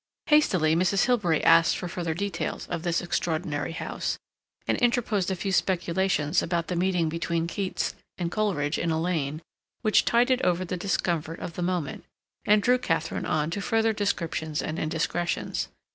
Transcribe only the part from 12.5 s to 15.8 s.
drew Katharine on to further descriptions and indiscretions.